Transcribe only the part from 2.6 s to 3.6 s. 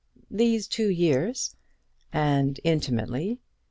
intimately?"